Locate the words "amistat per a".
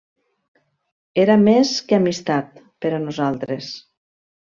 2.01-3.07